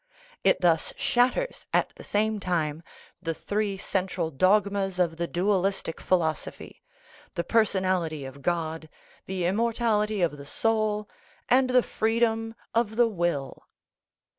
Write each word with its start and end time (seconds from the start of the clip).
It 0.43 0.61
thus 0.61 0.93
shatters, 0.97 1.67
at 1.73 1.93
the 1.95 2.03
same 2.03 2.39
time, 2.39 2.81
the 3.21 3.35
three 3.35 3.77
central 3.77 4.31
dogmas 4.31 4.97
of 4.97 5.17
the 5.17 5.27
dualistic 5.27 6.01
philosophy 6.01 6.81
the 7.35 7.43
personality 7.43 8.25
of 8.25 8.41
God, 8.41 8.89
the 9.27 9.45
immortality 9.45 10.23
of 10.23 10.37
the 10.37 10.45
soul, 10.47 11.07
and 11.49 11.69
the 11.69 11.83
freedom 11.83 12.55
of 12.73 12.95
the 12.95 13.07
will. 13.07 13.67